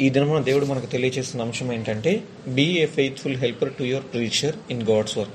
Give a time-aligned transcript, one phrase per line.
[0.00, 4.82] ఈ దినమున దేవుడు మనకు తెలియజేస్తున్న అంశం ఏంటంటే be a faithful helper to your preacher in
[4.82, 5.34] God's work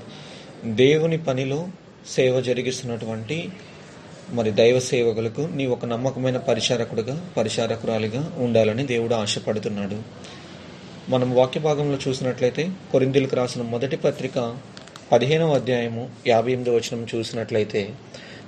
[0.64, 1.68] దేవుని పనిలో
[2.08, 3.48] సేవ జరిగిస్తున్నటువంటి
[4.30, 10.02] మరి దైవ సేవకులకు నీ ఒక నమ్మకమైన పరిచారకుడుగా పరిచారకురాలిగా ఉండాలని దేవుడు ఆశపడుతున్నాడు.
[11.10, 14.56] మనం వాక్య భాగంలో చూసినట్లయితే కొరిందులకు రాసిన మొదటి పత్రిక
[15.12, 17.90] పదిహేనవ అధ్యాయము యాభై ఎనిమిది వచనం చూసినట్లయితే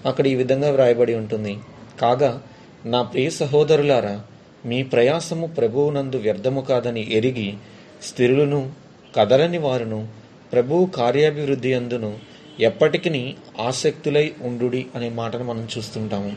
[0.07, 1.59] అక్కడ ఈ విధంగా వ్రాయబడి ఉంటుంది.
[2.01, 2.43] కాగా
[2.85, 4.23] నా ప్రియ సహోదరులారా
[4.67, 7.55] మీ ప్రయాసము ప్రభువునందు వ్యర్థము కాదని ఎరిగి
[8.03, 8.73] స్థిరులను
[9.17, 10.09] కదలని వారును
[10.53, 12.19] ప్రభువు కార్యాభివృద్ధి అందును
[12.61, 16.33] ఎప్పటికీ ఆసక్తులై ఉండుడి అనే మాటను మనం చూస్తుంటాము.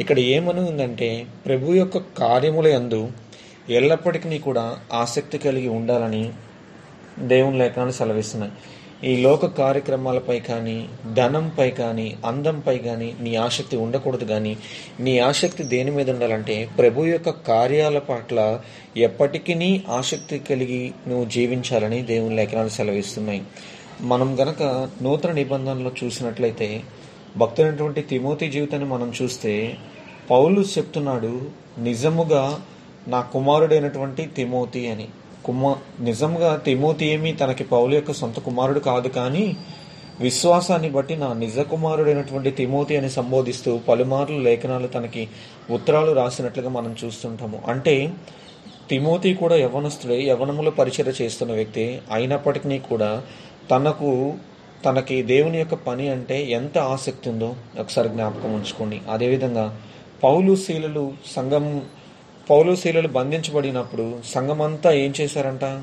[0.00, 3.12] ఇక్కడ ఏమనుందంటే ప్రభు యొక్క కార్యముల యందు
[3.70, 6.32] ఎల్లప్పటికీ కూడా ఆసక్తి కలిగి ఉండాలని
[7.18, 8.52] దేవుని లేఖనాలు సెలవిస్తున్నాయి.
[9.02, 14.56] ఈ లోక కార్యక్రమాలపై కానీ ధనంపై కానీ అందంపై కానీ నీ ఆసక్తి ఉండకూడదు కానీ
[15.00, 18.60] నీ ఆసక్తి దేని మీద ఉండాలంటే ప్రభు యొక్క కార్యాల పట్ల
[18.96, 23.42] ఎప్పటికీ ఆసక్తి కలిగి నువ్వు జీవించాలని దేవుని లేఖనాలు సెలవిస్తున్నాయి.
[24.00, 26.82] మనం గనక నూతన నిబంధనలో చూసినట్లయితే
[27.36, 29.76] భక్తులైనటువంటి తిమోతి జీవితాన్ని మనం చూస్తే
[30.30, 31.42] పౌలు చెప్తున్నాడు
[31.78, 32.60] నిజముగా
[33.08, 35.08] నా కుమారుడైనటువంటి తిమోతి అని.
[35.44, 39.44] కుమా నిజంగా తిమోతి ఏమి తనకి పౌలు యొక్క సొంత కుమారుడు కాదు కానీ
[40.20, 45.22] విశ్వాసాన్ని బట్టి నా నిజ కుమారుడైనటువంటి తిమోతి అని సంబోధిస్తూ పలుమార్లు లేఖనాలు తనకి
[45.70, 47.94] ఉత్తరాలు రాసినట్లుగా మనం చూస్తుంటాము అంటే
[48.90, 53.10] తిమోతి కూడా యవనస్తుడే యవనములో పరిచయ చేస్తున్న వ్యక్తి అయినప్పటికీ కూడా
[53.70, 54.10] తనకు
[54.84, 57.48] తనకి దేవుని యొక్క పని అంటే ఎంత ఆసక్తి ఉందో
[57.78, 59.64] ఒకసారి జ్ఞాపకం ఉంచుకోండి అదేవిధంగా
[60.22, 61.64] పౌలు శీలలు సంఘం
[62.50, 65.82] పౌలు బంధించబడినప్పుడు సంఘమంతా ఏం చేశారంట?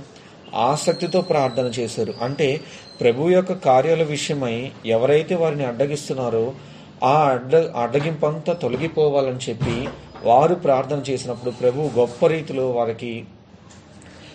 [0.56, 2.14] ఆసక్తితో ప్రార్థన చేశారు.
[2.22, 2.62] అంటే
[3.02, 6.54] ప్రభు యొక్క కార్యాల విషయమై ఎవరైతే వారిని అడ్డగిస్తున్నారో
[7.04, 9.88] ఆ అడ్డ అడ్డగింపంతా తొలగిపోవాలని చెప్పి
[10.24, 13.26] వారు ప్రార్థన చేసినప్పుడు ప్రభు గొప్ప రీతిలో వారికి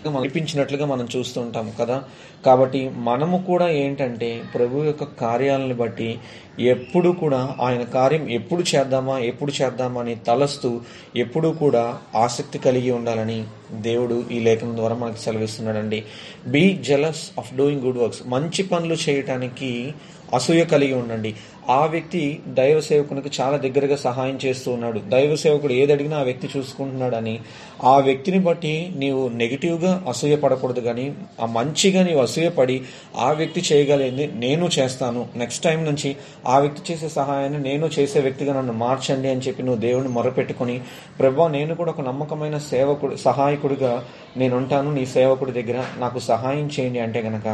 [0.09, 2.05] అనిపించినట్లుగా మనం చూస్తుంటాం కదా?
[2.47, 6.19] కాబట్టి మనము కూడా ఏంటంటే ప్రభు యొక్క కార్యాలను బట్టి
[6.61, 10.81] ఎప్పుడు కూడా ఆయన కార్యం ఎప్పుడు చేద్దామా ఎప్పుడు చేద్దామా అని తలస్తూ
[11.17, 16.05] ఎప్పుడూ కూడా ఆసక్తి కలిగి ఉండాలని దేవుడు ఈ లేఖనం ద్వారా మనకు సెలవిస్తున్నాడండి.
[16.47, 19.95] Be jealous of doing good works మంచి పనులు చేయటానికి
[20.35, 21.35] అసూయ కలిగి ఉండండి.
[21.71, 24.99] ఆ వ్యక్తి దైవ సేవకునికి చాలా దగ్గరగా సహాయం చేస్తూ ఉన్నాడు.
[24.99, 27.41] దైవ సేవకుడు ఏది అడిగినా ఆ వ్యక్తి చూసుకుంటున్నాడని
[27.85, 31.07] ఆ వ్యక్తిని బట్టి నీవు నెగిటివ్గా అసూయ పడకూడదు కానీ
[31.41, 32.77] ఆ మంచిగా నీవు అసూయపడి
[33.17, 35.29] ఆ వ్యక్తి చేయగలిగింది నేను చేస్తాను.
[35.37, 36.17] నెక్స్ట్ టైం నుంచి
[36.47, 40.81] ఆ వ్యక్తి చేసే సహాయాన్ని నేను చేసే వ్యక్తిగా నన్ను మార్చండి అని చెప్పి నువ్వు దేవుని మొరపెట్టుకుని
[41.19, 43.93] ప్రభా నేను కూడా ఒక నమ్మకమైన సేవకుడు సహాయకుడిగా
[44.37, 47.49] నేను ఉంటాను నీ సేవకుడి దగ్గర నాకు సహాయం చేయండి అంటే గనక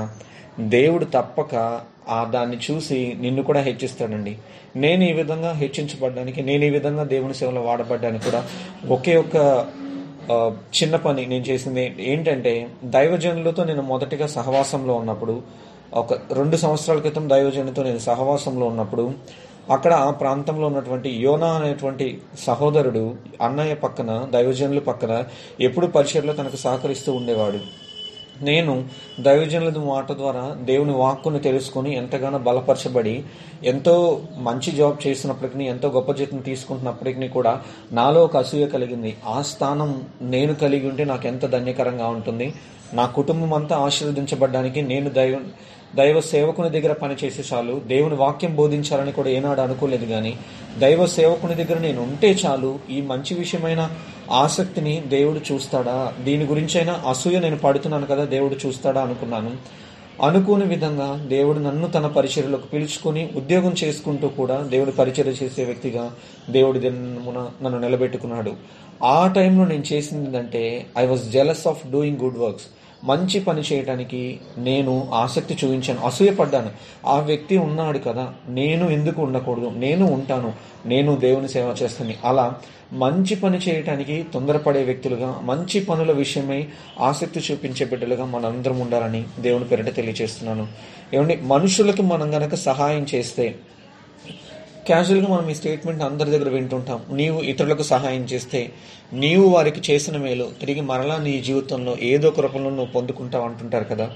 [0.58, 1.54] దేవుడు తప్పక
[2.08, 4.38] ఆ దాన్ని చూసి నిన్ను కూడా హెచ్చిస్తాడండి.
[4.76, 8.44] నేను ఈ విధంగా హెచ్చించబడ్డానికి నేను ఈ విధంగా దేవుని సేవలో వాడబడ్డానికి కూడా
[8.88, 9.36] ఒకే ఒక
[10.74, 15.42] చిన్న పని నేను చేసింది ఏంటంటే దైవజనులతో నేను మొదటిగా సహవాసంలో ఉన్నప్పుడు
[15.92, 19.12] ఒక రెండు సంవత్సరాల క్రితం దైవజనులతో నేను సహవాసంలో ఉన్నప్పుడు
[19.70, 25.24] అక్కడ ఆ ప్రాంతంలో ఉన్నటువంటి యోనా అనేటువంటి సహోదరుడు అన్నయ్య పక్కన దైవజనుల పక్కన
[25.60, 27.60] ఎప్పుడు పరిచయంలో తనకు సహకరిస్తూ ఉండేవాడు.
[28.42, 28.84] నేను
[29.20, 33.24] దైవజనుల మాట ద్వారా దేవుని వాక్కును తెలుసుకొని ఎంతగానో బలపరచబడి
[33.64, 37.62] ఎంతో మంచి జాబ్ చేసినప్పటికీ ఎంతో గొప్ప జీతం తీసుకుంటున్నప్పటికీ కూడా
[37.92, 39.16] నాలో ఒక అసూయ కలిగింది.
[39.26, 42.54] ఆ స్థానం నేను కలిగి ఉంటే నాకు ఎంత ధన్యకరంగా ఉంటుంది.
[42.94, 45.40] నా కుటుంబం అంతా ఆశీర్వదించబడ్డానికి నేను దైవ
[45.96, 47.80] దైవ సేవకుని దగ్గర పనిచేసే చాలు.
[47.86, 50.38] దేవుని వాక్యం బోధించాలని కూడా ఏనాడు అనుకోలేదు కానీ
[50.78, 53.90] దైవ సేవకుని దగ్గర నేను ఉంటే చాలు ఈ మంచి విషయమైన
[54.30, 56.14] ఆసక్తిని దేవుడు చూస్తాడా?
[56.24, 59.50] దీని గురించైనా అసూయ నేను పడుతున్నాను కదా దేవుడు చూస్తాడా అనుకున్నాను.
[60.22, 66.12] అనుకోని విధంగా దేవుడు నన్ను తన పరిచర్యలోకి పిలుచుకొని ఉద్యోగం చేసుకుంటూ కూడా దేవుడు పరిచర్య చేసే వ్యక్తిగా
[66.50, 68.52] దేవుడి దినమున నన్ను నిలబెట్టుకున్నాడు.
[69.04, 72.66] ఆ టైంలో నేను చేసింది ఏంటంటే I was jealous of doing good works
[73.04, 76.70] మంచి పని చేయడానికి నేను ఆసక్తి చూపించాను అసూయపడ్డాను.
[77.06, 79.72] ఆ వ్యక్తి ఉన్నాడు కదా నేను ఎందుకు ఉండకూడదు?
[79.74, 80.52] నేను ఉంటాను
[80.86, 82.14] నేను దేవుని సేవ చేస్తాను.
[82.24, 82.54] అలా
[82.92, 86.68] మంచి పని చేయటానికి తొందరపడే వ్యక్తులుగా మంచి పనుల విషయమై
[87.00, 90.66] ఆసక్తి చూపించే బిడ్డలుగా మనందరం ఉండాలని దేవుని పేరిట తెలియజేస్తున్నాను.
[91.14, 93.54] ఏమండి మనుషులకు మనం గనక సహాయం చేస్తే
[94.86, 97.00] క్యాజువల్గా మనం ఈ స్టేట్మెంట్ అందరి దగ్గర వింటుంటాం.
[97.16, 98.60] నీవు ఇతరులకు సహాయం చేస్తే
[99.14, 104.10] నీవు వారికి చేసిన మేలు తిరిగి మరలా నీ జీవితంలో ఏదో ఒక రూపంలో నువ్వు పొందుకుంటావు అంటుంటారు కదా.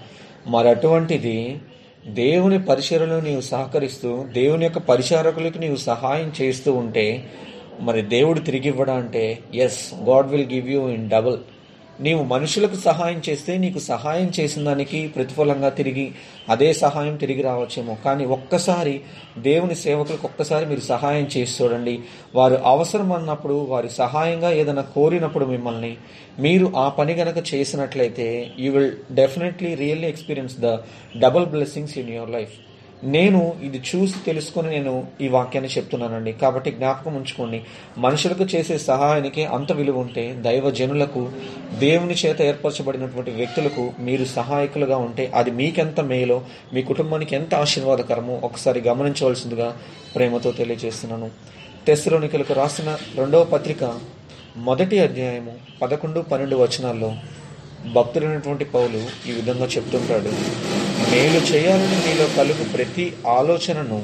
[0.48, 1.60] మరి అటువంటిది
[2.06, 7.06] దేవుని పరిచయలో నీవు సహకరిస్తూ దేవుని యొక్క పరిచారకులకు నీవు సహాయం చేస్తూ ఉంటే
[7.80, 11.38] మరి దేవుడు తిరిగి ఇవ్వడా అంటే yes God will give you in double
[12.00, 16.12] నీవు మనుషులకు సహాయం చేస్తే నీకు సహాయం చేసిన దానికి ప్రతిఫలంగా తిరిగి
[16.48, 17.96] అదే సహాయం తిరిగి రావచ్చేమో.
[18.04, 19.00] కానీ ఒక్కసారి
[19.38, 21.98] దేవుని సేవకులకు ఒక్కసారి మీరు సహాయం చేసి చూడండి.
[22.34, 25.96] వారు అవసరం అన్నప్పుడు వారి సహాయంగా ఏదైనా కోరినప్పుడు మిమ్మల్ని
[26.38, 30.76] మీరు ఆ పని గనక చేసినట్లయితే you will definitely really experience the
[31.18, 32.52] double blessings in your life
[33.04, 36.32] నేను ఇది చూసి తెలుసుకొని నేను ఈ వాక్యాన్ని చెప్తున్నానండి.
[36.32, 37.62] కాబట్టి జ్ఞాపకం ఉంచుకోండి.
[37.98, 41.28] మనుషులకు చేసే సహాయానికి అంత విలువ ఉంటే దైవ జనులకు
[41.78, 48.80] దేవుని చేత ఏర్పరచబడినటువంటి వ్యక్తులకు మీరు సహాయకులుగా ఉంటే అది మీకెంత మేలో మీ కుటుంబానికి ఎంత ఆశీర్వాదకరమో ఒకసారి
[48.80, 49.76] గమనించవలసిందిగా
[50.14, 51.30] ప్రేమతో తెలియజేస్తున్నాను.
[51.86, 54.00] తెస్సులోనికలకు రాసిన రెండవ పత్రిక
[54.56, 55.52] మొదటి అధ్యాయము
[55.82, 57.14] పదకొండు పన్నెండు వచనాల్లో
[57.94, 60.32] భక్తుడైనటువంటి పౌలు ఈ విధంగా చెప్తుంటాడు
[61.10, 64.00] మేలు చేయాలని మీలో కలుగు ప్రతి ఆలోచనను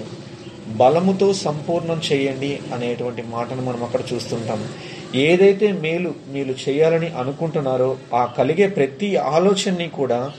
[0.76, 4.60] బలముతో సంపూర్ణం చేయండి అనేటువంటి మాటను మనం అక్కడ చూస్తుంటాం.
[5.14, 10.32] ఏదైతే మేలు మీరు చేయాలని అనుకుంటున్నారో ఆ కలిగే ప్రతి ఆలోచనని కూడా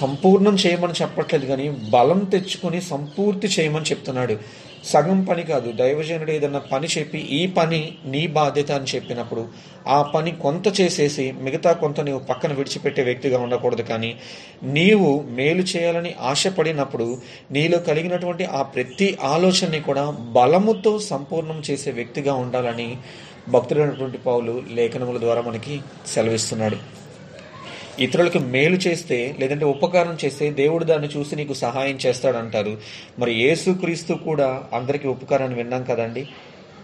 [0.00, 4.36] సంపూర్ణం చేయమని చెప్పట్లేదు కానీ బలం తెచ్చుకొని సంపూర్తి చేయమని చెప్తున్నాడు.
[4.84, 9.42] సగం పని కాదు దైవజనుడు ఏదన్నా పని చెప్పి ఈ పని నీ బాధ్యత అని చెప్పినప్పుడు
[9.88, 14.10] ఆ పని కొంత చేసేసి మిగతా కొంత నీవు పక్కన విడిచిపెట్టే వ్యక్తిగా ఉండకూడదు కానీ
[14.62, 17.06] నీవు మేలు చేయాలని ఆశపడినప్పుడు
[17.50, 22.88] నీలో కలిగినటువంటి ఆ ప్రతి ఆలోచనని కూడా బలముతో సంపూర్ణం చేసే వ్యక్తిగా ఉండాలని
[23.48, 25.76] భక్తుడైనటువంటి పౌలు లేఖనముల ద్వారా మనకి
[26.06, 27.01] సెలవిస్తున్నాడు.
[27.98, 32.78] ఇతరులకు మేలు చేస్తే లేదంటే ఉపకారం చేస్తే దేవుడు దాన్ని చూసి నీకు సహాయం చేస్తాడంటారు.
[33.18, 36.28] మరి యేసుక్రీస్తు కూడా అందరికీ ఉపకారాన్ని విన్నాం కదండి?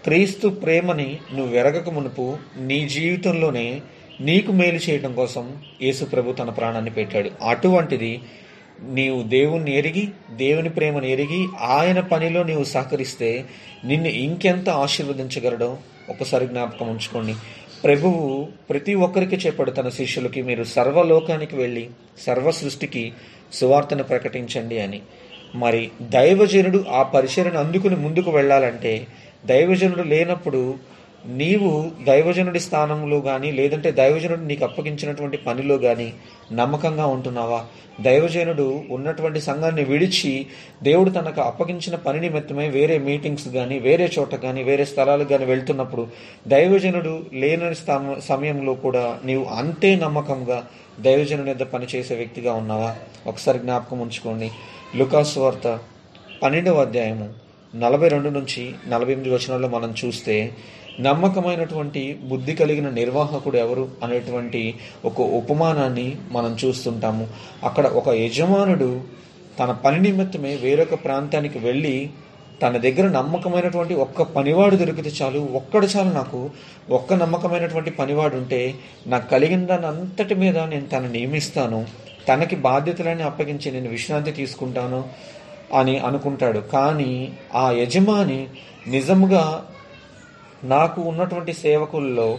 [0.03, 3.81] క్రీస్తు ప్రేమని నువ్వు వెరగక మునుపు నీ జీవితంలోనే
[4.21, 7.31] నీకు మేలు చేయడం కోసం యేసు ప్రభు తన ప్రాణాన్ని పెట్టాడు.
[7.43, 8.19] అటువంటిది
[8.81, 13.45] నీవు దేవుణ్ణి ఎరిగి దేవుని ప్రేమను ఎరిగి ఆయన పనిలో నీవు సహకరిస్తే
[13.85, 15.77] నిన్ను ఇంకెంత ఆశీర్వదించగలడో
[16.09, 17.35] ఒకసారి జ్ఞాపకం ఉంచుకోండి.
[17.83, 21.89] ప్రభువు ప్రతి ఒక్కరికి చెప్పాడు తన శిష్యులకి మీరు సర్వలోకానికి వెళ్ళి
[22.19, 23.13] సర్వ సృష్టికి
[23.53, 25.01] సువార్తను ప్రకటించండి అని.
[25.55, 29.07] మరి దైవజనుడు ఆ పరిచయను అందుకుని ముందుకు వెళ్ళాలంటే
[29.45, 30.77] దైవజనుడు లేనప్పుడు
[31.25, 36.13] నీవు దైవజనుడి స్థానంలో కానీ లేదంటే దైవజనుడు నీకు అప్పగించినటువంటి పనిలో కానీ
[36.51, 37.65] నమ్మకంగా ఉంటున్నావా?
[38.01, 40.45] దైవజనుడు ఉన్నటువంటి సంఘాన్ని విడిచి
[40.83, 46.07] దేవుడు తనకు అప్పగించిన పని నిమిత్తమై వేరే మీటింగ్స్ కానీ వేరే చోట కానీ వేరే స్థలాలకు కానీ వెళ్తున్నప్పుడు
[46.47, 47.75] దైవజనుడు లేని
[48.21, 50.65] సమయంలో కూడా నీవు అంతే నమ్మకంగా
[50.99, 52.95] దైవజనుడి మీద పనిచేసే వ్యక్తిగా ఉన్నావా?
[53.27, 54.51] ఒకసారి జ్ఞాపకం ఉంచుకోండి.
[54.95, 55.79] లుకాస్ వార్త
[56.43, 57.29] పన్నెండవ అధ్యాయము
[57.75, 60.51] నలభై రెండు నుంచి నలభై ఎనిమిది వచనాల్లో మనం చూస్తే
[60.99, 64.75] నమ్మకమైనటువంటి బుద్ధి కలిగిన నిర్వాహకుడు ఎవరు అనేటువంటి
[65.05, 67.27] ఒక ఉపమానాన్ని మనం చూస్తుంటాము.
[67.63, 69.01] అక్కడ ఒక యజమానుడు
[69.59, 72.09] తన పని నిమిత్తమే వేరొక ప్రాంతానికి వెళ్ళి
[72.61, 76.49] తన దగ్గర నమ్మకమైనటువంటి ఒక్క పనివాడు దొరికితే చాలు ఒక్కడు చాలు నాకు.
[76.89, 78.73] ఒక్క నమ్మకమైనటువంటి పనివాడు ఉంటే
[79.07, 81.85] నాకు కలిగిన దాని అంతటి మీద నేను తను నియమిస్తాను.
[82.27, 85.03] తనకి బాధ్యతలని అప్పగించి నేను విశ్రాంతి తీసుకుంటాను
[85.73, 86.59] అని అనుకుంటాడు.
[86.59, 88.47] కానీ ఆ యజమాని
[88.87, 89.65] నిజముగా
[90.63, 92.29] నాకు ఉన్నటువంటి సేవకుల్లో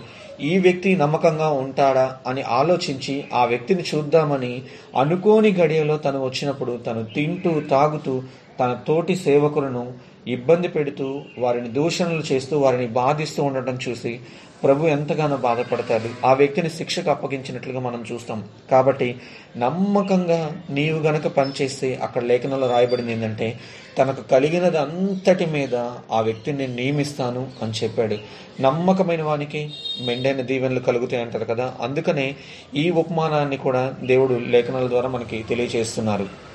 [0.41, 4.53] ఈ వ్యక్తి నమ్మకంగా ఉంటాడా అని ఆలోచించి ఆ వ్యక్తిని చూద్దామని
[4.97, 8.15] అనుకోని గడియలో తను వచ్చినప్పుడు తను తింటూ తాగుతూ
[8.61, 9.85] తన తోటి సేవకులను
[10.27, 11.07] ఇబ్బంది పెడుతూ
[11.39, 14.13] వారిని దూషణలు చేస్తూ వారిని బాధిస్తూ ఉండటం చూసి
[14.65, 16.27] ప్రభు ఎంతగానో బాధపడతాడు.
[16.27, 18.45] ఆ వ్యక్తిని శిక్షకు అప్పగించినట్లుగా మనం చూస్తాం.
[18.71, 19.21] కాబట్టి
[19.57, 23.59] నమ్మకంగా నీవు గనక పనిచేస్తే అక్కడ లేఖనంలో రాయబడింది ఏంటంటే
[23.99, 25.75] తనకు కలిగినది అంతటి మీద
[26.13, 28.17] ఆ వ్యక్తిని నియమిస్తాను అని చెప్పాడు.
[28.61, 29.71] నమ్మకమైన వానికి
[30.01, 31.75] మెండైన దీవెనలు కలుగుతాయి అంటారు కదా.
[31.81, 32.37] అందుకనే
[32.75, 36.51] ఈ ఉపమానాన్ని కూడా దేవుడు లేఖనాల ద్వారా మనకి తెలియజేస్తున్నారు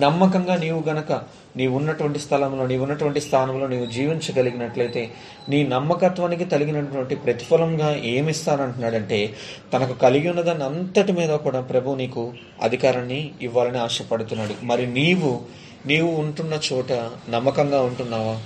[0.00, 1.22] నమ్మకంగా నీవు గనక
[1.56, 5.10] నీవు ఉన్నటువంటి స్థలంలో నీవు ఉన్నటువంటి స్థానంలో నీవు జీవించగలిగినట్లయితే
[5.48, 9.34] నీ నమ్మకత్వానికి కలిగినటువంటి ప్రతిఫలంగా ఏమిస్తానంటున్నాడంటే
[9.72, 12.32] తనకు కలిగి ఉన్నదాన్ని అంతటి మీద కూడా ప్రభు నీకు
[12.62, 14.54] అధికారాన్ని ఇవ్వాలని ఆశపడుతున్నాడు.
[14.62, 15.42] మరి నీవు
[15.86, 16.92] నీవు ఉంటున్న చోట
[17.28, 18.40] నమ్మకంగా ఉంటున్నావా?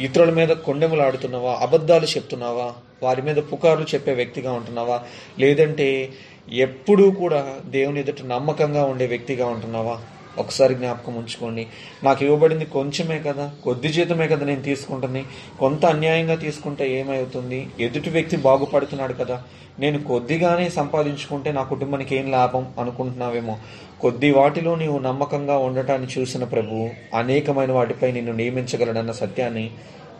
[0.00, 1.58] ఇతరుల మీద కొండెములాడుతున్నావా?
[1.62, 2.72] అబద్ధాలు చెప్తున్నావా?
[3.02, 5.00] వారి మీద పుకార్లు చెప్పే వ్యక్తిగా ఉంటున్నావా?
[5.38, 6.12] లేదంటే
[6.52, 9.98] ఎప్పుడూ కూడా దేవుని ఎదుట నమ్మకంగా ఉండే వ్యక్తిగా ఉంటున్నావా?
[10.38, 11.66] ఒకసారి జ్ఞాపకం ఉంచుకోండి.
[12.04, 15.24] నాకు ఇవ్వబడింది కొంచెమే కదా కొద్ది జీతమే కదా నేను తీసుకుంటుంది
[15.60, 17.68] కొంత అన్యాయంగా తీసుకుంటే ఏమవుతుంది?
[17.80, 19.42] ఎదుటి వ్యక్తి బాగుపడుతున్నాడు కదా.
[19.78, 23.56] నేను కొద్దిగానే సంపాదించుకుంటే నా కుటుంబానికి ఏం లాభం అనుకుంటున్నావేమో.
[24.00, 29.70] కొద్ది వాటిలో నీవు నమ్మకంగా ఉండటాన్ని చూసిన ప్రభు అనేకమైన వాటిపై నిన్ను నియమించగలడన్న సత్యాన్ని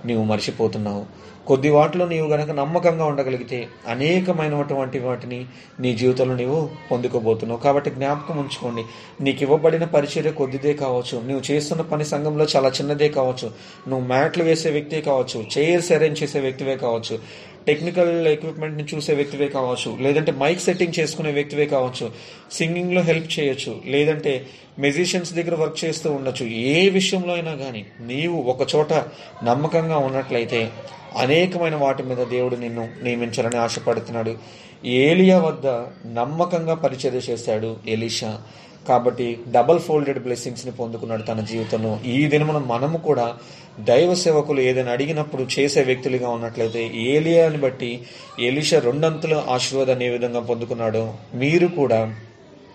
[0.07, 1.32] నీవు మర్చిపోతున్నావు.
[1.46, 5.46] కొద్ది వాటిలో నీవు గనక నమ్మకంగా ఉండగలిగితే అనేకమైనటువంటి వాటిని
[5.80, 7.61] నీ జీవితంలో నీవు పొందుకోబోతున్నావు.
[7.61, 8.84] కాబట్టి జ్ఞాపకం ఉంచుకోండి.
[9.25, 11.18] నీకు ఇవ్వబడిన పరిచర్య కొద్దిదే కావచ్చు.
[11.18, 13.50] నువ్వు చేస్తున్న పని సంఘంలో చాలా చిన్నదే కావచ్చు.
[13.88, 15.46] నువ్వు మ్యాట్లు వేసే వ్యక్తే కావచ్చు.
[15.58, 17.18] చైర్స్ అరేంజ్ చేసే వ్యక్తివే కావచ్చు.
[17.66, 19.96] టెక్నికల్ ఎక్విప్మెంట్ని చూసే వ్యక్తివే కావచ్చు.
[20.00, 22.11] లేదంటే మైక్ సెట్టింగ్ చేసుకునే వ్యక్తివే కావచ్చు.
[22.52, 23.80] సింగింగ్లో హెల్ప్ చేయొచ్చు.
[23.87, 24.46] లేదంటే
[24.78, 26.46] మ్యూజిషియన్స్ దగ్గర వర్క్ చేస్తూ ఉండొచ్చు.
[26.46, 28.92] ఏ విషయంలో అయినా కానీ నీవు ఒక చోట
[29.44, 30.70] నమ్మకంగా ఉన్నట్లయితే
[31.16, 34.35] అనేకమైన వాటి మీద దేవుడు నిన్ను నియమించాలని ఆశపడుతున్నాడు.
[34.85, 35.66] ఏలియా వద్ద
[36.07, 38.40] నమ్మకంగా పరిచర్య చేశాడు ఎలీషా.
[38.88, 42.00] కాబట్టి డబల్ ఫోల్డెడ్ బ్లెస్సింగ్స్ని పొందుకున్నాడు తన జీవితంలో.
[42.07, 43.37] ఈ దినమున మనము కూడా
[43.81, 48.02] దైవ సేవకులు ఏదైనా అడిగినప్పుడు చేసే వ్యక్తులుగా ఉన్నట్లయితే ఏలియాని బట్టి
[48.40, 52.14] ఎలీషా రెండంతుల ఆశీర్వాదాన్ని ఏ విధంగా పొందుకున్నాడో మీరు కూడా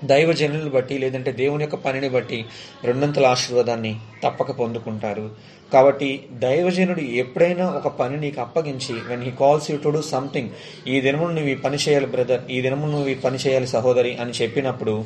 [0.03, 2.45] దైవ జనులను బట్టి లేదంటే దేవుని యొక్క పనిని బట్టి
[2.83, 5.31] రెండంతల ఆశీర్వాదాన్ని తప్పక పొందుకుంటారు.
[5.73, 10.49] కాబట్టి దైవజనుడు ఎప్పుడైనా ఒక పని నీకు అప్పగించి when he calls you to do something
[10.87, 14.31] ఈ దినమును నువ్వు ఈ పని చేయాలి బ్రదర్ ఈ దినమును నువ్వు ఈ పని చేయాలి సహోదరి అని
[14.31, 15.05] చెప్పినప్పుడు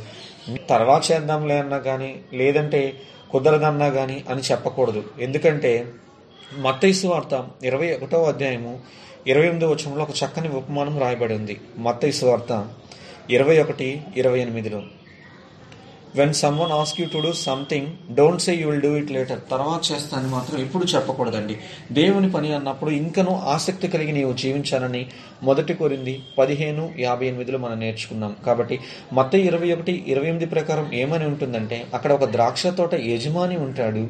[0.69, 2.93] తర్వాత చేద్దాంలే అన్నా కానీ లేదంటే
[3.31, 5.03] కుదరదన్నా కానీ అని చెప్పకూడదు.
[5.19, 5.85] ఎందుకంటే
[6.59, 8.79] మత్తైసు వార్త ఇరవై ఒకటో అధ్యాయము
[9.27, 11.57] ఇరవై ఎనిమిదో వచనంలో ఒక చక్కని ఉపమానం రాయబడి ఉంది.
[11.77, 12.67] మత్తైసు వార్త
[13.31, 14.83] ఇరవై ఒకటి ఇరవై ఎనిమిదిలో.
[16.15, 19.91] When someone ask you to do something don't say you will do it later తర్వాత
[19.91, 21.57] చేస్తానని మాత్రం ఎప్పుడు చెప్పకూడదండి.
[21.91, 25.09] దేవుని పని అన్నప్పుడు ఇంకనూ ఆసక్తి కలిగి నీవు జీవించాలని
[25.43, 28.35] మొదటి కోరింది పదిహేను యాభై ఎనిమిదిలో మనం నేర్చుకున్నాం.
[28.45, 28.79] కాబట్టి
[29.13, 34.07] మొత్తం ఇరవై ఒకటి ఇరవై ఎనిమిది ప్రకారం ఏమని ఉంటుందంటే అక్కడ ఒక ద్రాక్ష తోట యజమాని ఉంటాడు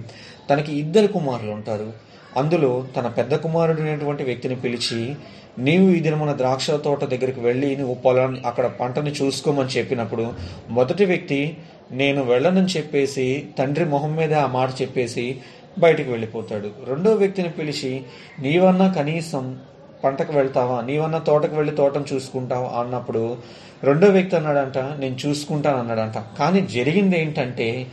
[0.49, 2.11] తనకి ఇద్దరు కుమారులు ఉంటారు.
[2.37, 5.15] అందులో తన పెద్ద కుమారుడైనటువంటి వ్యక్తిని పిలిచి
[5.59, 10.33] నీవు ఈ దినమున ద్రాక్ష తోట దగ్గరికి వెళ్ళి నువ్వు పొలాన్ని అక్కడ పంటని చూసుకోమని చెప్పినప్పుడు
[10.69, 11.57] మొదటి వ్యక్తి
[11.91, 15.37] నేను వెళ్ళనని చెప్పేసి తండ్రి మొహం మీద ఆ మాట చెప్పేసి
[15.79, 16.71] బయటికి వెళ్ళిపోతాడు.
[16.87, 18.03] రెండో వ్యక్తిని పిలిచి
[18.39, 19.59] నీవన్నా కనీసం
[20.03, 20.81] పంటకు వెళ్తావా?
[20.81, 22.81] నీవన్నా తోటకు వెళ్ళి తోటను చూసుకుంటావా?
[22.81, 23.37] అన్నప్పుడు
[23.83, 26.23] రెండో వ్యక్తి అన్నాడంట నేను చూసుకుంటాను అన్నాడంట.
[26.39, 27.87] కానీ జరిగింది ఏంటంటే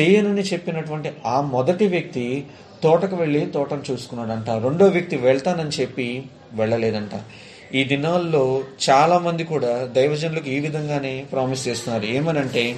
[0.00, 2.44] చేయనని చెప్పినటువంటి ఆ మొదటి వ్యక్తి
[2.82, 4.50] తోటకు వెళ్ళి తోటను చూసుకున్నాడంట.
[4.50, 6.22] రెండో వ్యక్తి వెళ్తానని చెప్పి
[6.52, 7.10] వెళ్ళలేదంట.
[7.74, 12.04] ఈ దినాల్లో చాలా మంది కూడా దైవజనులకు ఈ విధంగానే ప్రామిస్ చేస్తున్నారు.
[12.04, 12.76] ఏమనంటే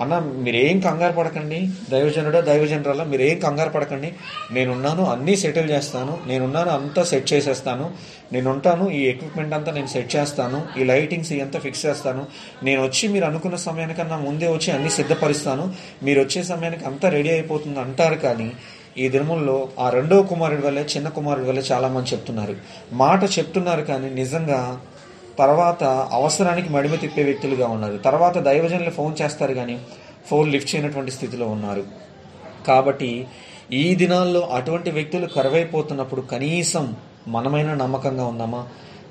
[0.00, 1.68] అన్న మీరేం కంగారు పడకండి.
[1.90, 4.14] దైవజనుడా దైవజనురాలా మీరేం కంగారు పడకండి.
[4.52, 6.18] నేనున్నాను అన్నీ సెటిల్ చేస్తాను.
[6.26, 7.90] నేనున్నాను అంతా సెట్ చేసేస్తాను.
[8.32, 10.66] నేను ఉంటాను ఈ ఎక్విప్మెంట్ అంతా నేను సెట్ చేస్తాను.
[10.80, 12.26] ఈ లైటింగ్స్ ఇవంతా ఫిక్స్ చేస్తాను.
[12.62, 15.74] నేను వచ్చి మీరు అనుకున్న సమయానికన్నా ముందే వచ్చి అన్ని సిద్ధపరుస్తాను.
[16.02, 18.52] మీరు వచ్చే సమయానికి అంతా రెడీ అయిపోతుంది అంటారు కానీ
[18.98, 22.54] ఈ దినముల్లో ఆ రెండో కుమారుడి వల్లే చిన్న కుమారుడి వల్లే చాలా మంది చెప్తున్నారు.
[22.92, 24.60] మాట చెప్తున్నారు కానీ నిజంగా
[25.38, 27.96] తర్వాత అవసరానికి మడిమ తిప్పే వ్యక్తులుగా ఉన్నారు.
[27.98, 29.76] తర్వాత దైవజనులు ఫోన్ చేస్తారు కానీ
[30.30, 31.84] ఫోన్ లిఫ్ట్ చేయనటువంటి స్థితిలో ఉన్నారు.
[32.66, 33.10] కాబట్టి
[33.72, 36.84] ఈ దినాల్లో అటువంటి వ్యక్తులు కరువైపోతున్నప్పుడు కనీసం
[37.28, 38.60] మనమైనా నమ్మకంగా ఉన్నామా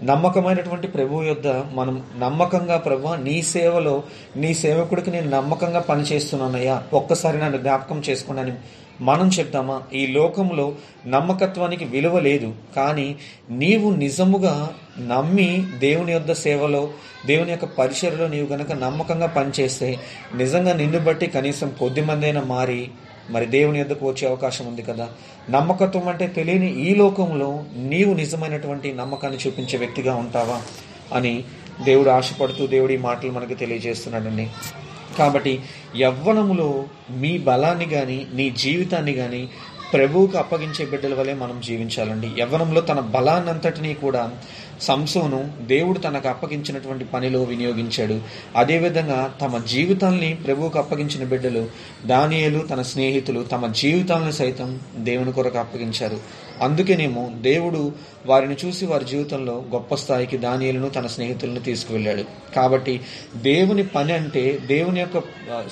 [0.03, 4.03] నమ్మకమైనటువంటి ప్రభు యొద్ద మనం నమ్మకంగా ప్రభు నీ సేవలో
[4.35, 6.83] నీ సేవకుడికి నేను నమ్మకంగా పనిచేస్తున్నానయ్యా.
[6.93, 8.53] ఒక్కసారి నన్ను జ్ఞాపకం చేసుకున్నాను
[9.01, 9.83] మనం చెప్తామా?
[9.93, 10.75] ఈ లోకంలో
[11.07, 12.53] నమ్మకత్వానికి విలువ లేదు.
[12.75, 13.15] కానీ
[13.49, 16.89] నీవు నిజముగా నమ్మి దేవుని యొక్క సేవలో
[17.25, 19.97] దేవుని యొక్క పరిచయలో నీవు గనక నమ్మకంగా పనిచేస్తే
[20.35, 22.89] నిజంగా నిన్ను బట్టి కనీసం కొద్ది మందైనా మారి
[23.29, 25.07] మరి దేవుని యొద్దకు వచ్చే అవకాశం ఉంది కదా?
[25.49, 30.61] నమ్మకత్వం అంటే తెలియని ఈ లోకంలో నీవు నిజమైనటువంటి నమ్మకాన్ని చూపించే వ్యక్తిగా ఉంటావా?
[31.13, 31.43] అని
[31.83, 34.47] దేవుడు ఆశపడుతూ దేవుడి మాటలు మనకు తెలియజేస్తున్నాడండి.
[35.17, 35.61] కాబట్టి
[35.97, 39.49] యవ్వనములో మీ బలాన్ని కానీ నీ జీవితాన్ని కానీ
[39.93, 42.29] ప్రభువుకు అప్పగించే బిడ్డల వలె మనం జీవించాలండి.
[42.39, 44.31] యవ్వనంలో తన బలాన్నంతటినీ కూడా
[44.81, 48.21] సంసోను దేవుడు తనకు అప్పగించినటువంటి పనిలో వినియోగించాడు.
[48.55, 51.67] అదేవిధంగా తమ జీవితాల్ని ప్రభువుకు అప్పగించిన బిడ్డలు
[52.05, 56.46] దానియలు తన స్నేహితులు తమ జీవితాలను సైతం దేవుని కొరకు అప్పగించారు.
[56.61, 57.91] అందుకేనేమో దేవుడు
[58.25, 62.53] వారిని చూసి వారి జీవితంలో గొప్ప స్థాయికి దానియలను తన స్నేహితులను తీసుకువెళ్ళాడు.
[62.55, 63.01] కాబట్టి
[63.35, 65.23] దేవుని పని అంటే దేవుని యొక్క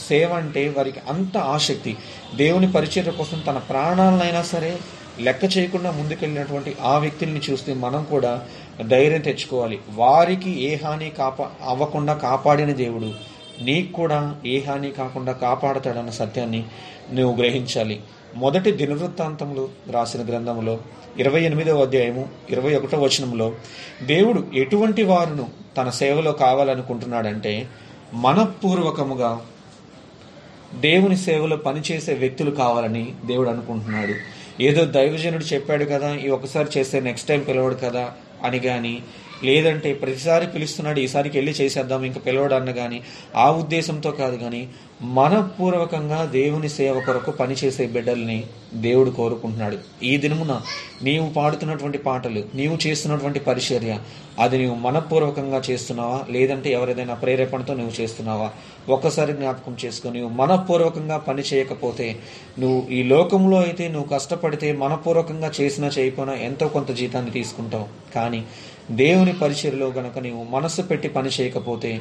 [0.07, 1.97] సేవ అంటే వారికి అంత ఆసక్తి.
[2.35, 4.77] దేవుని పరిచర్య కోసం తన ప్రాణాలనైనా సరే
[5.19, 8.41] లెక్క చేయకుండా ముందుకెళ్ళినటువంటి ఆ వ్యక్తుల్ని చూస్తే మనం కూడా
[8.87, 9.79] ధైర్యం తెచ్చుకోవాలి.
[9.89, 13.11] వారికి ఏ హాని కాపా అవ్వకుండా కాపాడిన దేవుడు
[13.61, 16.63] నీకు కూడా ఏ హాని కాకుండా కాపాడతాడన్న సత్యాన్ని
[17.13, 18.01] నువ్వు గ్రహించాలి.
[18.35, 20.79] మొదటి దినవృత్తాంతంలో రాసిన గ్రంథంలో
[21.19, 23.53] ఇరవై ఎనిమిదవ అధ్యాయము ఇరవై ఒకటో వచనంలో
[24.03, 27.69] దేవుడు ఎటువంటి వారును తన సేవలో కావాలనుకుంటున్నాడంటే
[28.13, 29.41] మనపూర్వకముగా
[30.75, 34.13] దేవుని సేవలో పనిచేసే వ్యక్తులు కావాలని దేవుడు అనుకుంటున్నాడు.
[34.63, 38.11] ఏదో దైవజనుడు చెప్పాడు కదా ఈ ఒకసారి చేస్తే నెక్స్ట్ టైం పిలవడు కదా
[38.43, 39.03] అని కానీ
[39.43, 43.01] లేదంటే ప్రతిసారి పిలుస్తున్నాడు ఈసారికి వెళ్ళి చేసేద్దాం ఇంకా పిలవడు అన్న కానీ
[43.35, 44.67] ఆ ఉద్దేశంతో కాదు కానీ
[45.01, 49.77] మనపూర్వకంగా దేవుని సేవ కొరకు పనిచేసే బిడ్డల్ని దేవుడు కోరుకుంటున్నాడు.
[50.03, 50.61] ఈ దినమున
[51.03, 53.99] నీవు పాడుతున్నటువంటి పాటలు నీవు చేస్తున్నటువంటి పరిచర్య
[54.39, 56.25] అది నీవు మనపూర్వకంగా చేస్తున్నావా?
[56.29, 58.49] లేదంటే ఎవరిదైనా ప్రేరేపణతో నువ్వు చేస్తున్నావా?
[58.89, 62.19] ఒక్కసారి జ్ఞాపకం చేసుకో నువ్వు మనపూర్వకంగా పని చేయకపోతే
[62.59, 67.85] నువ్వు ఈ లోకంలో అయితే నువ్వు కష్టపడితే మనపూర్వకంగా చేసినా చేయకపోయినా ఎంతో కొంత జీతాన్ని తీసుకుంటావు.
[68.15, 68.45] కానీ
[68.93, 71.91] దేవుని పరిచయలో గనక నీవు మనస్సు పెట్టి పని చేయకపోతే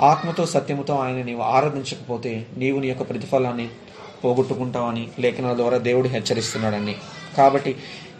[0.00, 3.66] ఆత్మతో సత్యముతో ఆయన నీవు ఆరాధించకపోతే నీవు నీ యొక్క ప్రతిఫలాన్ని
[4.24, 6.94] పోగొట్టుకుంటావని లేఖనాల ద్వారా దేవుడు హెచ్చరిస్తున్నాడని
[7.36, 7.72] కాబట్టి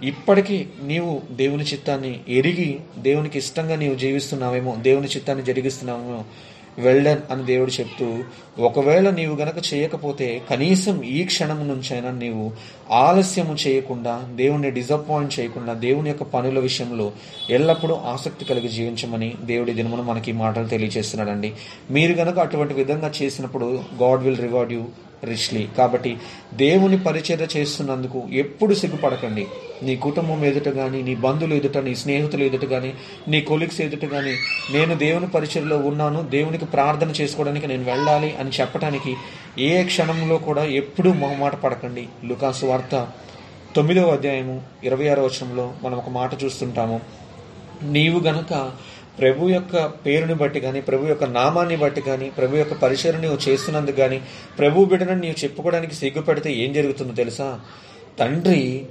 [0.02, 6.20] ఇప్పటికీ నీవు దేవుని చిత్తాన్ని ఎరిగి దేవునికి ఇష్టంగా నీవు జీవిస్తున్నావేమో దేవుని చిత్తాన్ని జరిగిస్తున్నావేమో
[6.78, 8.18] వెల్డన్ అని దేవుడు చెప్తూ
[8.58, 12.52] ఒకవేళ నీవు గనక చేయకపోతే కనీసం ఈ క్షణం నుంచైనా నీవు
[12.90, 17.12] ఆలస్యము చేయకుండా దేవుణ్ణి డిసప్పాయింట్ చేయకుండా దేవుని యొక్క పనుల విషయంలో
[17.50, 21.52] ఎల్లప్పుడూ ఆసక్తి కలిగి జీవించమని దేవుడి దినమును మనకి ఈ మాటలు తెలియజేస్తున్నాడండి.
[21.90, 24.84] మీరు గనక అటువంటి విధంగా చేసినప్పుడు God will reward you
[25.24, 26.16] richly కాబట్టి
[26.54, 29.46] దేవుని పరిచర్య చేస్తున్నందుకు ఎప్పుడు సిగ్గుపడకండి.
[29.82, 32.94] నీ కుటుంబం ఎదుట కానీ నీ బంధువులు ఎదుట నీ స్నేహితులు ఎదుట కానీ
[33.28, 34.34] నీ కొలీగ్స్ ఎదుట కానీ
[34.72, 36.22] నేను దేవుని పరిచయలో ఉన్నాను.
[36.22, 39.16] దేవునికి ప్రార్థన చేసుకోవడానికి నేను వెళ్ళాలి అని చెప్పడానికి
[39.58, 42.08] ఏ క్షణంలో కూడా ఎప్పుడూ మొహమాట పడకండి.
[42.24, 43.08] లుకాసు వార్త
[43.76, 47.00] తొమ్మిదవ అధ్యాయము ఇరవై ఆరో వచనంలో మనం ఒక మాట చూస్తుంటాము.
[47.82, 48.72] నీవు గనక
[49.18, 53.96] ప్రభు యొక్క పేరుని బట్టి కానీ ప్రభు యొక్క నామాన్ని బట్టి కానీ ప్రభు యొక్క పరిచయం నీవు చేస్తున్నందుకు
[53.96, 54.22] కానీ
[54.58, 57.60] ప్రభు బిడ్డను నీవు చెప్పుకోవడానికి సిగ్గుపడితే ఏం జరుగుతుందో తెలుసా?
[58.18, 58.86] తండ్రి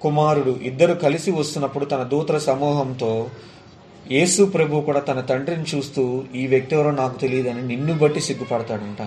[0.00, 3.26] కుమారుడు ఇద్దరు కలిసి వస్తున్నప్పుడు తన దూతల సమూహంతో
[4.10, 9.02] యేసు ప్రభు కూడా తన తండ్రిని చూస్తూ ఈ వ్యక్తి ఎవరో నాకు తెలియదని నిన్ను బట్టి సిగ్గుపడతాడంట.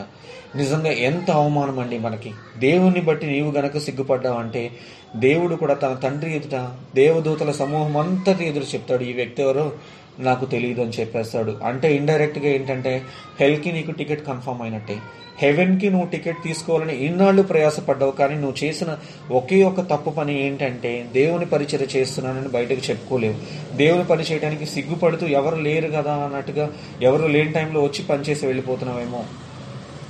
[0.56, 2.32] నిజంగా ఎంత అవమానం అండి మనకి.
[2.58, 4.72] దేవుని బట్టి నీవు గనక సిగ్గుపడ్డావంటే
[5.16, 9.72] దేవుడు కూడా తన తండ్రి ఎదుట దేవదూతల సమూహం అంతటి ఎదురు చెప్తాడు ఈ వ్యక్తి ఎవరో
[10.20, 11.58] నాకు తెలియదు అని చెప్పేస్తాడు.
[11.64, 13.02] అంటే ఇండైరెక్ట్గా ఏంటంటే
[13.40, 14.98] హెల్కి నీకు టికెట్ కన్ఫర్మ్ అయినట్టే.
[15.42, 18.98] హెవెన్కి నువ్వు టికెట్ తీసుకోవాలని ఇన్నాళ్ళు ప్రయాసపడ్డావు కానీ నువ్వు చేసిన
[19.32, 23.36] ఒకే ఒక తప్పు పని ఏంటంటే దేవుని పరిచయం చేస్తున్నానని బయటకు చెప్పుకోలేవు.
[23.76, 26.70] దేవుని పని చేయడానికి సిగ్గుపడుతూ ఎవరు లేరు కదా అన్నట్టుగా
[27.02, 29.24] ఎవరు లేని టైంలో వచ్చి పనిచేసి వెళ్ళిపోతున్నావేమో.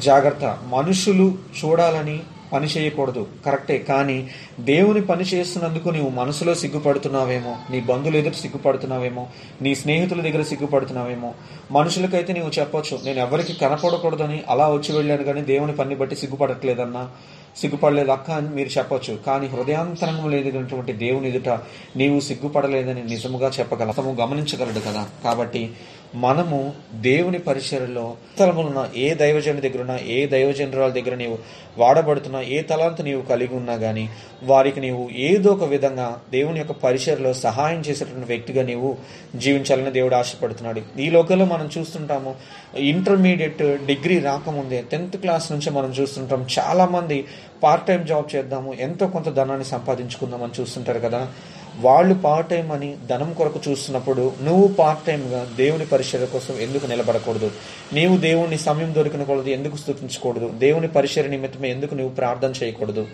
[0.01, 0.57] జాగ్రత్త.
[0.67, 2.19] మనుషులు చూడాలని
[2.53, 3.27] పని చేయకూడదు.
[3.45, 3.77] కరెక్టే.
[3.77, 4.29] కానీ
[4.59, 9.27] దేవుని పని చేస్తున్నందుకు నీవు మనసులో సిగ్గుపడుతున్నావేమో నీ బంధువులు ఎదురు సిగ్గుపడుతున్నావేమో
[9.61, 11.33] నీ స్నేహితుల దగ్గర సిగ్గుపడుతున్నావేమో
[11.71, 17.09] మనుషులకైతే నీవు చెప్పొచ్చు నేను ఎవరికి కనపడకూడదని అలా వచ్చి వెళ్ళాను కానీ దేవుని పని బట్టి సిగ్గుపడట్లేదన్నా
[17.57, 19.13] సిగ్గుపడలేదు అక్క అని మీరు చెప్పొచ్చు.
[19.13, 21.59] కానీ హృదయాంతరంగం లేదటువంటి దేవుని ఎదుట
[21.95, 25.09] నీవు సిగ్గుపడలేదని నిజముగా చెప్పగల అతము గమనించగలడు కదా.
[25.23, 25.71] కాబట్టి
[26.15, 31.37] మనము దేవుని పరిసరలో తలములున్న ఏ దైవజనుడి దగ్గర ఉన్నా ఏ దైవజనురాల దగ్గర నీవు
[31.77, 34.09] వాడబడుతున్నా ఏ తలాంత నీవు కలిగి ఉన్నా కానీ
[34.43, 38.97] వారికి నీవు ఏదో ఒక విధంగా దేవుని యొక్క పరిసరలో సహాయం చేసేటువంటి వ్యక్తిగా నీవు
[39.35, 40.81] జీవించాలని దేవుడు ఆశపడుతున్నాడు.
[40.99, 42.35] ఈ లోకంలో మనం చూస్తుంటాము
[42.75, 47.25] ఇంటర్మీడియట్ డిగ్రీ రాకముందే టెన్త్ క్లాస్ నుంచి మనం చూస్తుంటాం చాలామంది
[47.63, 51.27] పార్ట్ టైం జాబ్ చేద్దాము ఎంతో కొంత ధనాన్ని సంపాదించుకుందామని చూస్తుంటారు కదా.
[51.81, 57.51] వాళ్ళు పార్ట్ టైం అని ధనం కొరకు చూస్తున్నప్పుడు నువ్వు పార్ట్ టైంగా దేవుని పరిచర్య కోసం ఎందుకు నిలబడకూడదు?
[57.93, 63.07] నీవు దేవుని సమయం దొరికిన కొలది ఎందుకు స్థుతించకూడదు దేవుని పరిచర్య నిమిత్తమే ఎందుకు నువ్వు ప్రార్థన చేయకూడదు?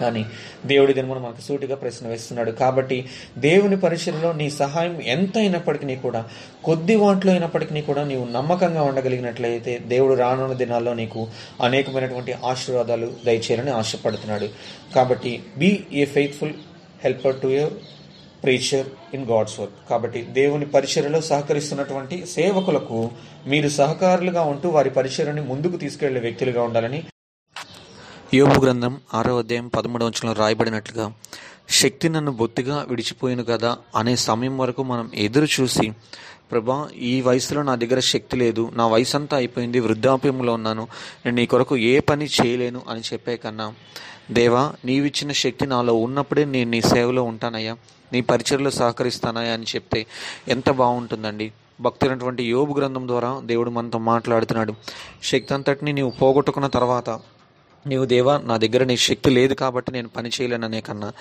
[0.00, 0.26] కానీ
[0.66, 2.50] దేవుడి దినమును మనకు సూటిగా ప్రశ్న వేస్తున్నాడు.
[2.50, 2.96] కాబట్టి
[3.38, 6.24] దేవుని పరిచయలో నీ సహాయం ఎంత అయినప్పటికీ కూడా
[6.64, 11.28] కొద్ది వాంట్లో అయినప్పటికీ కూడా నీవు నమ్మకంగా ఉండగలిగినట్లయితే దేవుడు రానున్న దినాల్లో నీకు
[11.62, 14.48] అనేకమైనటువంటి ఆశీర్వాదాలు దయచేయాలని ఆశపడుతున్నాడు.
[14.94, 16.54] కాబట్టి be a faithful
[17.04, 17.72] helper to your
[18.44, 22.98] preacher in God's work కాబట్టి దేవుని పరిచర్యలో సహకరిస్తున్నటువంటి సేవకులకు
[23.46, 27.00] మీరు సహకారులుగా ఉంటూ వారి పరిచర్యని ముందుకు తీసుకెళ్ళే వ్యక్తులుగా ఉండాలని
[28.34, 31.06] యోగు గ్రంథం ఆరో అధ్యాయం పదమూడవ వచనంలో రాయబడినట్లుగా
[31.74, 35.86] శక్తి నన్ను బొత్తిగా విడిచిపోయిను కదా అనే సమయం వరకు మనం ఎదురు చూసి
[36.50, 40.84] ప్రభా ఈ వయసులో నా దగ్గర శక్తి లేదు నా వయసు అంతా అయిపోయింది వృద్ధాప్యంలో ఉన్నాను
[41.22, 43.66] నేను నీ కొరకు ఏ పని చేయలేను అని చెప్పే కన్నా
[44.32, 47.74] దేవా నీవిచ్చిన శక్తి నాలో ఉన్నప్పుడే నేను నీ సేవలో ఉంటానయ్యా.
[48.12, 50.06] నీ పరిచయలో సహకరిస్తానా అని చెప్తే
[50.48, 51.52] ఎంత బాగుంటుందండి.
[51.80, 54.74] భక్తులైనటువంటి యోబు గ్రంథం ద్వారా దేవుడు మనతో మాట్లాడుతున్నాడు.
[55.22, 57.10] శక్తి అంతటిని నీవు పోగొట్టుకున్న తర్వాత
[57.86, 61.12] నీవు దేవా నా దగ్గర నీ శక్తి లేదు కాబట్టి నేను పని చేయలేననే కన్నా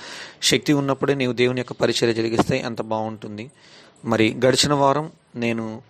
[0.42, 3.52] శక్తి ఉన్నప్పుడే నీవు దేవుని యొక్క పరిచయం జరిగిస్తే ఎంత బాగుంటుంది.
[4.06, 5.82] మరి గడిచిన వారం నేను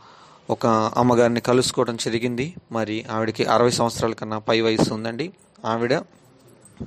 [0.49, 2.53] ఒక అమ్మగారిని కలుసుకోవడం జరిగింది.
[2.71, 5.31] మరి ఆవిడకి అరవై సంవత్సరాల కన్నా పై వయసు ఉందండి.
[5.65, 5.93] ఆవిడ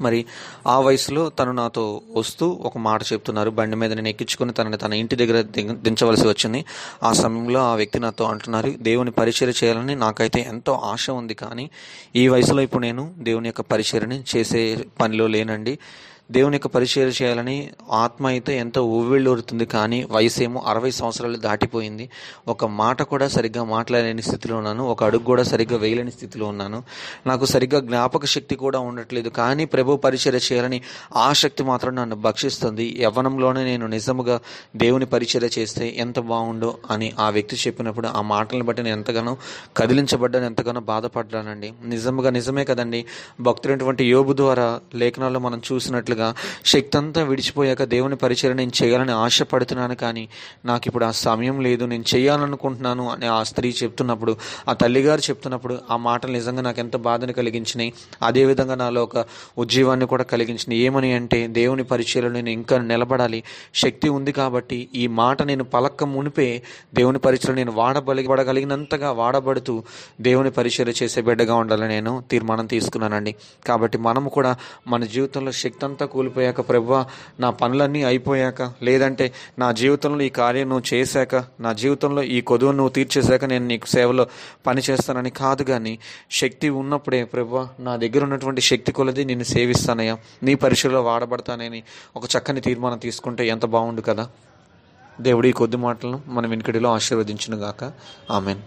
[0.01, 0.25] మరి
[0.67, 3.51] ఆ వయసులో తను నాతో వస్తూ ఒక మాట చెప్తున్నారు.
[3.51, 5.41] బండి మీద నేను ఎక్కించుకుని తనని తన ఇంటి దగ్గర
[5.73, 6.65] దించవలసి వచ్చింది.
[7.03, 11.71] ఆ సమయంలో ఆ వ్యక్తి నాతో అంటున్నారు దేవుని పరిచయం చేయాలని నాకైతే ఎంతో ఆశ ఉంది కానీ
[12.17, 15.79] ఈ వయసులో ఇప్పుడు నేను దేవుని యొక్క పరిచయని చేసే పనిలో లేనండి.
[16.31, 22.11] దేవుని యొక్క పరిచయం చేయాలని ఆత్మ అయితే ఎంతో ఉవ్విళ్ళూరుతుంది కానీ వయసు ఏమో అరవై సంవత్సరాలు దాటిపోయింది.
[22.49, 24.85] ఒక మాట కూడా సరిగ్గా మాట్లాడలేని స్థితిలో ఉన్నాను.
[24.85, 26.83] ఒక అడుగు కూడా సరిగ్గా వేయలేని స్థితిలో ఉన్నాను.
[27.27, 29.29] నాకు సరిగ్గా జ్ఞాపక శక్తి కూడా ఉండట్లేదు.
[29.29, 30.83] కానీ ప్రభు పరిచర్య చేయాలని
[31.17, 32.97] ఆ శక్తి మాత్రం నన్ను భక్షిస్తుంది.
[33.01, 34.41] యవ్వనంలోనే నేను నిజముగా
[34.77, 39.37] దేవుని పరిచర్య చేస్తే ఎంత బాగుండో అని ఆ వ్యక్తి చెప్పినప్పుడు ఆ మాటలను బట్టి నేను ఎంతగానో
[39.77, 41.73] కదిలించబడ్డాను ఎంతగానో బాధపడ్డానండి.
[41.85, 43.05] నిజముగా నిజమే కదండి.
[43.41, 46.35] భక్తులైనటువంటి యోబు ద్వారా లేఖనాల్లో మనం చూసినట్లు చెప్పినట్లుగా
[46.67, 50.29] శక్తి అంతా విడిచిపోయాక దేవుని పరిచయం నేను చేయాలని ఆశపడుతున్నాను కానీ
[50.65, 51.85] నాకు ఇప్పుడు ఆ సమయం లేదు.
[51.85, 54.37] నేను చేయాలనుకుంటున్నాను అని ఆ స్త్రీ చెప్తున్నప్పుడు
[54.69, 57.93] ఆ తల్లిగారు చెప్తున్నప్పుడు ఆ మాటలు నిజంగా నాకు ఎంత బాధని కలిగించినాయి.
[58.23, 59.25] అదేవిధంగా నాలో ఒక
[59.59, 60.81] ఉజ్జీవాన్ని కూడా కలిగించినాయి.
[60.81, 63.43] ఏమని అంటే దేవుని పరిచయలో నేను ఇంకా నిలబడాలి.
[63.75, 66.63] శక్తి ఉంది కాబట్టి ఈ మాట నేను పలక్క మునిపే
[66.95, 69.83] దేవుని పరిచయం నేను వాడబడగలిగినంతగా వాడబడుతూ
[70.21, 73.35] దేవుని పరిచయం చేసే బిడ్డగా ఉండాలని నేను తీర్మానం తీసుకున్నానండి.
[73.67, 74.57] కాబట్టి మనము కూడా
[74.89, 77.05] మన జీవితంలో శక్తి అంతా కూలిపోయాక ప్రభు
[77.41, 82.89] నా పనులన్నీ అయిపోయాక లేదంటే నా జీవితంలో ఈ కార్యం నువ్వు చేశాక నా జీవితంలో ఈ కొదువు నువ్వు
[82.89, 84.27] తీర్చేశాక నేను నీకు సేవలో
[84.67, 85.99] పని చేస్తానని కాదు కానీ
[86.31, 90.19] శక్తి ఉన్నప్పుడే ప్రభు నా దగ్గర ఉన్నటువంటి శక్తి కొలది నిన్ను సేవిస్తానయ్యా.
[90.43, 91.83] నీ పరిచయలో వాడబడతానని
[92.17, 94.27] ఒక చక్కని తీర్మానం తీసుకుంటే ఎంత బాగుండు కదా?
[95.21, 97.93] దేవుడి ఈ కొద్ది మాటలను మన వెనుకడిలో ఆశీర్వదించును గాక
[98.31, 98.61] ఆమెన్.